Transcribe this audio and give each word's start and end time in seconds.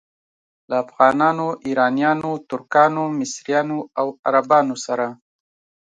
له 0.69 0.75
افغانانو، 0.83 1.47
ایرانیانو، 1.65 2.31
ترکانو، 2.49 3.03
مصریانو 3.19 3.79
او 3.99 4.07
عربانو 4.27 4.75
سره. 4.85 5.07